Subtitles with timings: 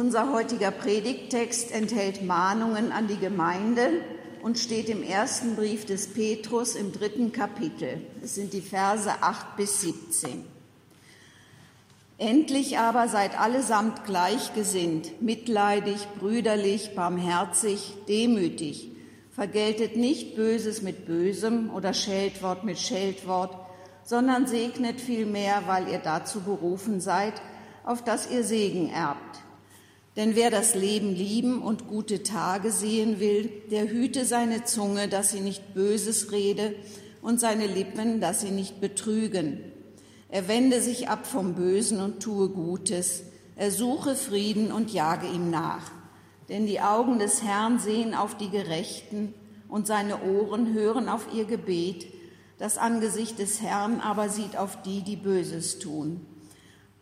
[0.00, 4.00] Unser heutiger Predigttext enthält Mahnungen an die Gemeinde
[4.42, 8.00] und steht im ersten Brief des Petrus im dritten Kapitel.
[8.22, 10.46] Es sind die Verse 8 bis 17.
[12.16, 18.90] Endlich aber seid allesamt gleichgesinnt, mitleidig, brüderlich, barmherzig, demütig.
[19.30, 23.54] Vergeltet nicht Böses mit Bösem oder Scheldwort mit Scheldwort,
[24.02, 27.34] sondern segnet vielmehr, weil ihr dazu berufen seid,
[27.84, 29.42] auf dass ihr Segen erbt.
[30.16, 35.30] Denn wer das Leben lieben und gute Tage sehen will, der hüte seine Zunge, dass
[35.30, 36.74] sie nicht Böses rede,
[37.22, 39.60] und seine Lippen, dass sie nicht betrügen.
[40.28, 43.22] Er wende sich ab vom Bösen und tue Gutes.
[43.56, 45.90] Er suche Frieden und jage ihm nach.
[46.48, 49.34] Denn die Augen des Herrn sehen auf die Gerechten
[49.68, 52.06] und seine Ohren hören auf ihr Gebet.
[52.58, 56.26] Das Angesicht des Herrn aber sieht auf die, die Böses tun.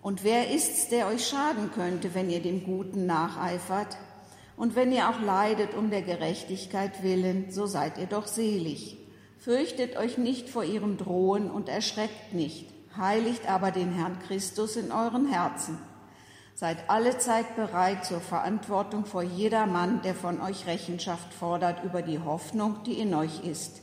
[0.00, 3.96] Und wer ist's, der euch schaden könnte, wenn ihr dem Guten nacheifert?
[4.56, 8.96] Und wenn ihr auch leidet um der Gerechtigkeit willen, so seid ihr doch selig.
[9.38, 14.90] Fürchtet euch nicht vor ihrem Drohen und erschreckt nicht, heiligt aber den Herrn Christus in
[14.90, 15.78] euren Herzen.
[16.54, 22.18] Seid alle Zeit bereit zur Verantwortung vor jedermann, der von euch Rechenschaft fordert über die
[22.18, 23.80] Hoffnung, die in euch ist.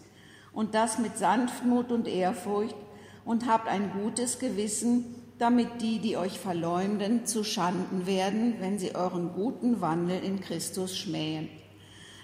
[0.51, 2.75] Und das mit Sanftmut und Ehrfurcht
[3.23, 8.95] und habt ein gutes Gewissen, damit die, die euch verleumden, zu Schanden werden, wenn sie
[8.95, 11.49] euren guten Wandel in Christus schmähen.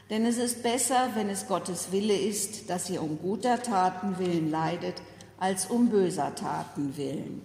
[0.10, 4.52] Denn es ist besser, wenn es Gottes Wille ist, dass ihr um guter Taten willen
[4.52, 5.02] leidet,
[5.40, 7.42] als um böser Taten willen.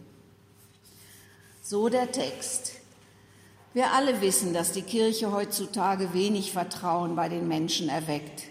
[1.63, 2.73] So der Text.
[3.73, 8.45] Wir alle wissen, dass die Kirche heutzutage wenig Vertrauen bei den Menschen erweckt.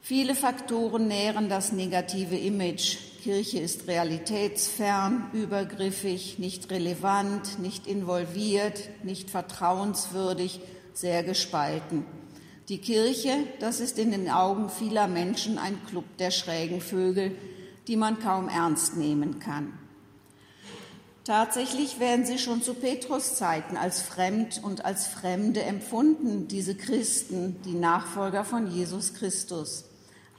[0.00, 9.30] Viele Faktoren nähren das negative Image, Kirche ist realitätsfern, übergriffig, nicht relevant, nicht involviert, nicht
[9.30, 10.60] vertrauenswürdig,
[10.94, 12.06] sehr gespalten.
[12.68, 17.36] Die Kirche, das ist in den Augen vieler Menschen ein Club der schrägen Vögel,
[17.88, 19.72] die man kaum ernst nehmen kann.
[21.24, 27.60] Tatsächlich werden sie schon zu Petrus Zeiten als fremd und als Fremde empfunden, diese Christen,
[27.64, 29.84] die Nachfolger von Jesus Christus,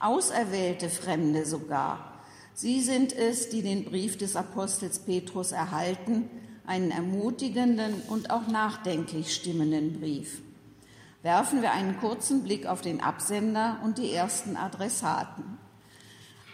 [0.00, 2.09] auserwählte Fremde sogar.
[2.54, 6.28] Sie sind es, die den Brief des Apostels Petrus erhalten,
[6.66, 10.42] einen ermutigenden und auch nachdenklich stimmenden Brief.
[11.22, 15.58] Werfen wir einen kurzen Blick auf den Absender und die ersten Adressaten.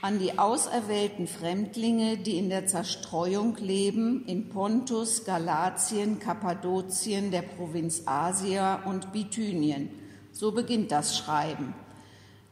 [0.03, 8.03] An die auserwählten Fremdlinge, die in der Zerstreuung leben, in Pontus, Galatien, Kappadokien, der Provinz
[8.07, 9.89] Asia und Bithynien.
[10.33, 11.75] So beginnt das Schreiben.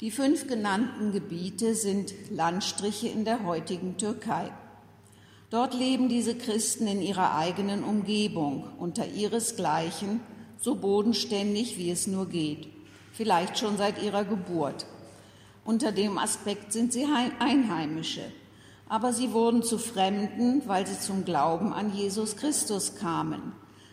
[0.00, 4.50] Die fünf genannten Gebiete sind Landstriche in der heutigen Türkei.
[5.50, 10.18] Dort leben diese Christen in ihrer eigenen Umgebung, unter ihresgleichen,
[10.58, 12.66] so bodenständig wie es nur geht,
[13.12, 14.84] vielleicht schon seit ihrer Geburt.
[15.64, 17.06] Unter dem Aspekt sind sie
[17.38, 18.24] Einheimische,
[18.88, 23.52] aber sie wurden zu Fremden, weil sie zum Glauben an Jesus Christus kamen,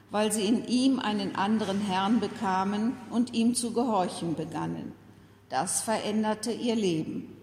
[0.09, 4.94] weil sie in ihm einen anderen Herrn bekamen und ihm zu gehorchen begannen.
[5.51, 7.35] Das veränderte ihr Leben.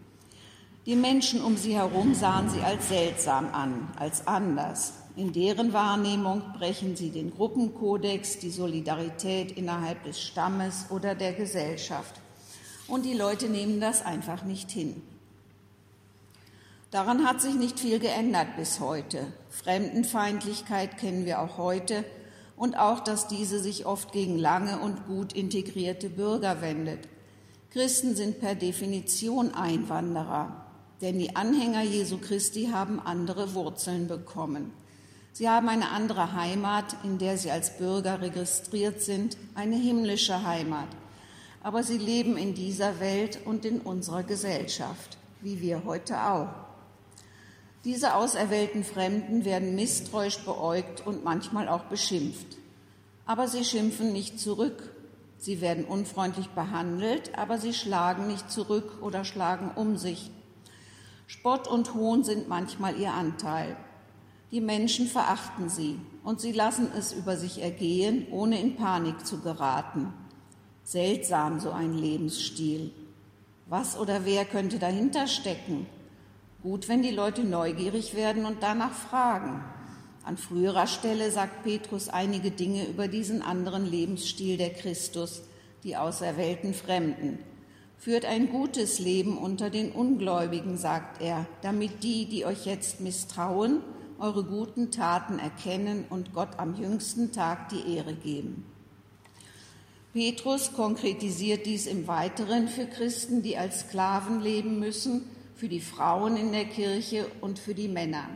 [0.86, 4.94] Die Menschen um sie herum sahen sie als seltsam an, als anders.
[5.14, 12.14] In deren Wahrnehmung brechen sie den Gruppenkodex, die Solidarität innerhalb des Stammes oder der Gesellschaft.
[12.86, 15.02] Und die Leute nehmen das einfach nicht hin.
[16.90, 19.26] Daran hat sich nicht viel geändert bis heute.
[19.50, 22.06] Fremdenfeindlichkeit kennen wir auch heute
[22.56, 27.06] und auch, dass diese sich oft gegen lange und gut integrierte Bürger wendet.
[27.70, 30.64] Christen sind per Definition Einwanderer,
[31.02, 34.72] denn die Anhänger Jesu Christi haben andere Wurzeln bekommen.
[35.34, 40.88] Sie haben eine andere Heimat, in der sie als Bürger registriert sind, eine himmlische Heimat.
[41.62, 46.48] Aber sie leben in dieser Welt und in unserer Gesellschaft, wie wir heute auch.
[47.84, 52.56] Diese auserwählten Fremden werden misstrauisch beäugt und manchmal auch beschimpft.
[53.26, 54.90] Aber sie schimpfen nicht zurück,
[55.38, 60.30] Sie werden unfreundlich behandelt, aber sie schlagen nicht zurück oder schlagen um sich.
[61.28, 63.76] Spott und Hohn sind manchmal ihr Anteil.
[64.50, 69.40] Die Menschen verachten sie und sie lassen es über sich ergehen, ohne in Panik zu
[69.40, 70.12] geraten.
[70.82, 72.90] Seltsam so ein Lebensstil.
[73.66, 75.86] Was oder wer könnte dahinter stecken?
[76.62, 79.62] Gut, wenn die Leute neugierig werden und danach fragen.
[80.28, 85.40] An früherer Stelle sagt Petrus einige Dinge über diesen anderen Lebensstil der Christus,
[85.84, 87.38] die auserwählten Fremden.
[87.96, 93.80] Führt ein gutes Leben unter den Ungläubigen, sagt er, damit die, die euch jetzt misstrauen,
[94.18, 98.66] eure guten Taten erkennen und Gott am jüngsten Tag die Ehre geben.
[100.12, 105.22] Petrus konkretisiert dies im Weiteren für Christen, die als Sklaven leben müssen,
[105.54, 108.28] für die Frauen in der Kirche und für die Männer.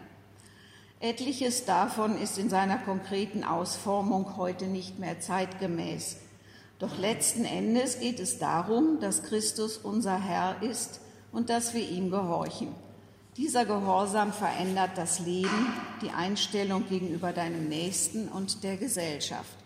[1.02, 6.18] Etliches davon ist in seiner konkreten Ausformung heute nicht mehr zeitgemäß.
[6.78, 11.00] Doch letzten Endes geht es darum, dass Christus unser Herr ist
[11.32, 12.68] und dass wir ihm gehorchen.
[13.36, 15.72] Dieser Gehorsam verändert das Leben,
[16.02, 19.56] die Einstellung gegenüber deinem Nächsten und der Gesellschaft.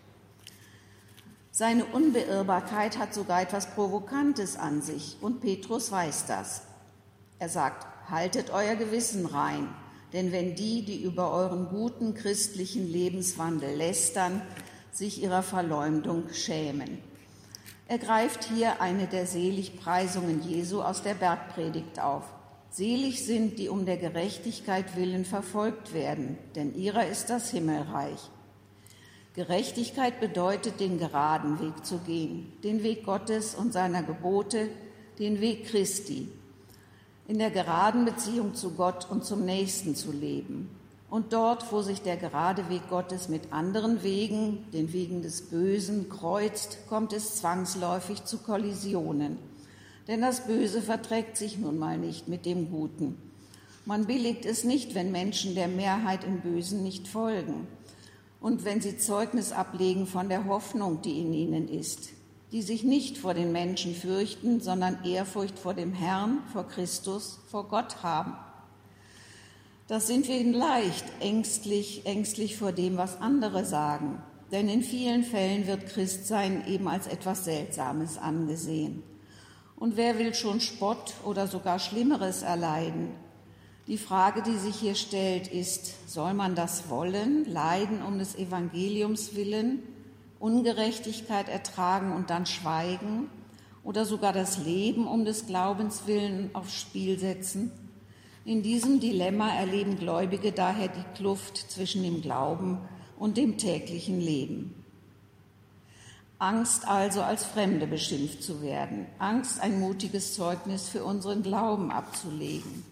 [1.51, 6.63] Seine Unbeirrbarkeit hat sogar etwas Provokantes an sich und Petrus weiß das.
[7.37, 9.67] Er sagt, haltet euer Gewissen rein,
[10.13, 14.41] denn wenn die, die über euren guten christlichen Lebenswandel lästern,
[14.91, 16.99] sich ihrer Verleumdung schämen.
[17.87, 22.23] Er greift hier eine der Seligpreisungen Jesu aus der Bergpredigt auf.
[22.69, 28.19] Selig sind, die um der Gerechtigkeit willen verfolgt werden, denn ihrer ist das Himmelreich.
[29.35, 34.69] Gerechtigkeit bedeutet, den geraden Weg zu gehen, den Weg Gottes und seiner Gebote,
[35.19, 36.29] den Weg Christi,
[37.27, 40.69] in der geraden Beziehung zu Gott und zum Nächsten zu leben.
[41.09, 46.09] Und dort, wo sich der gerade Weg Gottes mit anderen Wegen, den Wegen des Bösen,
[46.09, 49.37] kreuzt, kommt es zwangsläufig zu Kollisionen.
[50.07, 53.17] Denn das Böse verträgt sich nun mal nicht mit dem Guten.
[53.85, 57.67] Man billigt es nicht, wenn Menschen der Mehrheit im Bösen nicht folgen
[58.41, 62.09] und wenn sie Zeugnis ablegen von der Hoffnung, die in ihnen ist,
[62.51, 67.67] die sich nicht vor den Menschen fürchten, sondern Ehrfurcht vor dem Herrn, vor Christus, vor
[67.67, 68.35] Gott haben.
[69.87, 74.21] Das sind wir leicht ängstlich, ängstlich vor dem, was andere sagen.
[74.51, 79.03] Denn in vielen Fällen wird Christsein eben als etwas Seltsames angesehen.
[79.75, 83.09] Und wer will schon Spott oder sogar Schlimmeres erleiden?
[83.87, 89.35] Die Frage, die sich hier stellt, ist, soll man das wollen, leiden um des Evangeliums
[89.35, 89.83] willen
[90.39, 93.29] Ungerechtigkeit ertragen und dann schweigen
[93.83, 97.71] oder sogar das Leben um des Glaubens willen aufs Spiel setzen.
[98.45, 102.79] In diesem Dilemma erleben Gläubige daher die Kluft zwischen dem Glauben
[103.17, 104.73] und dem täglichen Leben.
[106.39, 112.83] Angst also als Fremde beschimpft zu werden, Angst ein mutiges Zeugnis für unseren Glauben abzulegen,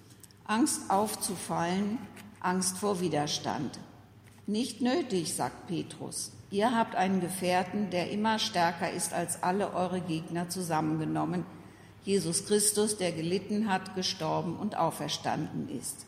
[0.45, 2.00] Angst aufzufallen,
[2.39, 3.80] Angst vor Widerstand.
[4.48, 6.31] Nicht nötig, sagt Petrus.
[6.56, 11.46] Ihr habt einen Gefährten, der immer stärker ist als alle eure Gegner zusammengenommen,
[12.06, 16.06] Jesus Christus, der gelitten hat, gestorben und auferstanden ist.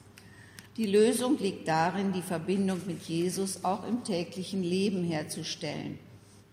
[0.77, 5.99] Die Lösung liegt darin, die Verbindung mit Jesus auch im täglichen Leben herzustellen.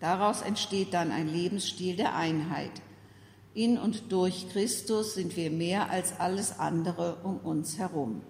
[0.00, 2.73] Daraus entsteht dann ein Lebensstil der Einheit.
[3.55, 8.23] In und durch Christus sind wir mehr als alles andere um uns herum.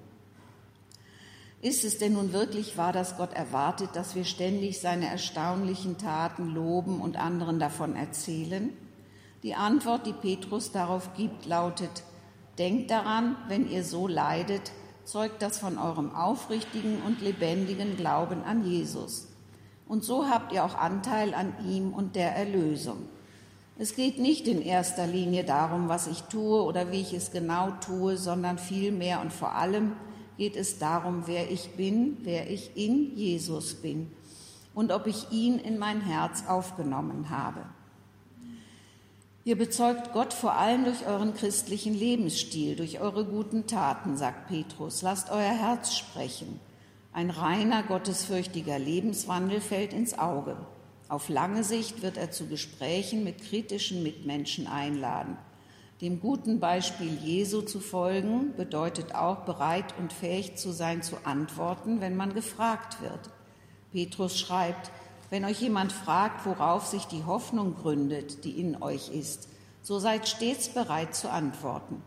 [1.64, 6.52] Ist es denn nun wirklich wahr, dass Gott erwartet, dass wir ständig seine erstaunlichen Taten
[6.55, 8.69] loben und anderen davon erzählen?
[9.43, 12.02] Die Antwort, die Petrus darauf gibt, lautet,
[12.58, 14.72] Denkt daran, wenn ihr so leidet,
[15.05, 19.28] zeugt das von eurem aufrichtigen und lebendigen Glauben an Jesus.
[19.88, 23.08] Und so habt ihr auch Anteil an ihm und der Erlösung.
[23.78, 27.70] Es geht nicht in erster Linie darum, was ich tue oder wie ich es genau
[27.81, 29.93] tue, sondern vielmehr und vor allem
[30.36, 34.10] geht es darum, wer ich bin, wer ich in Jesus bin
[34.75, 37.64] und ob ich ihn in mein Herz aufgenommen habe.
[39.46, 45.03] Ihr bezeugt Gott vor allem durch euren christlichen Lebensstil, durch eure guten Taten, sagt Petrus.
[45.03, 46.60] Lasst euer Herz sprechen.
[47.12, 50.56] Ein reiner, gottesfürchtiger Lebenswandel fällt ins Auge.
[51.08, 55.36] Auf lange Sicht wird er zu Gesprächen mit kritischen Mitmenschen einladen.
[56.01, 62.01] Dem guten Beispiel Jesu zu folgen bedeutet auch bereit und fähig zu sein zu antworten,
[62.01, 63.31] wenn man gefragt wird.
[63.93, 64.91] Petrus schreibt,
[65.31, 69.48] wenn euch jemand fragt, worauf sich die Hoffnung gründet, die in euch ist,
[69.82, 72.03] so seid stets bereit zu antworten.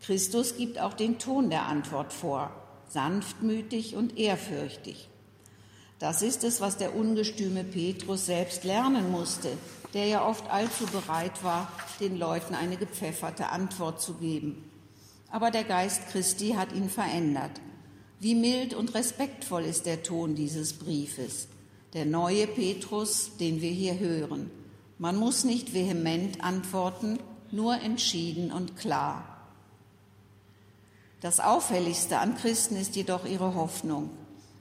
[0.00, 2.50] Christus gibt auch den Ton der Antwort vor,
[2.88, 5.08] sanftmütig und ehrfürchtig.
[5.98, 9.50] Das ist es, was der ungestüme Petrus selbst lernen musste,
[9.94, 14.70] der ja oft allzu bereit war, den Leuten eine gepfefferte Antwort zu geben.
[15.30, 17.60] Aber der Geist Christi hat ihn verändert.
[18.20, 21.48] Wie mild und respektvoll ist der Ton dieses Briefes.
[21.92, 24.50] Der neue Petrus, den wir hier hören.
[24.98, 27.18] Man muss nicht vehement antworten,
[27.50, 29.36] nur entschieden und klar.
[31.20, 34.10] Das Auffälligste an Christen ist jedoch ihre Hoffnung.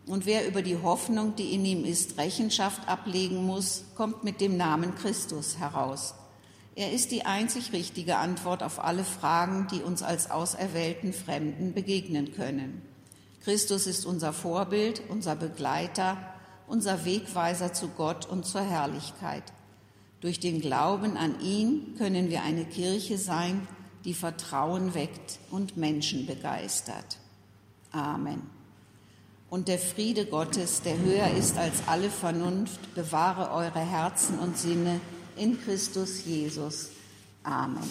[0.07, 4.55] Und wer über die Hoffnung, die in ihm ist, Rechenschaft ablegen muss, kommt mit dem
[4.55, 6.13] Namen Christus heraus.
[6.75, 12.33] Er ist die einzig richtige Antwort auf alle Fragen, die uns als auserwählten Fremden begegnen
[12.33, 12.81] können.
[13.43, 16.17] Christus ist unser Vorbild, unser Begleiter,
[16.67, 19.43] unser Wegweiser zu Gott und zur Herrlichkeit.
[20.19, 23.67] Durch den Glauben an ihn können wir eine Kirche sein,
[24.03, 27.17] die Vertrauen weckt und Menschen begeistert.
[27.91, 28.41] Amen
[29.55, 34.99] und der Friede Gottes, der höher ist als alle Vernunft, bewahre eure Herzen und Sinne
[35.37, 36.89] in Christus Jesus.
[37.41, 37.81] Amen.